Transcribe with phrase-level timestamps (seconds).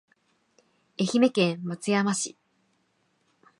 [0.99, 2.35] 愛媛県松山市